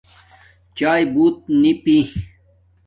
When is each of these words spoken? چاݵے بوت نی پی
چاݵے 0.77 1.03
بوت 1.13 1.35
نی 1.61 1.71
پی 1.83 1.97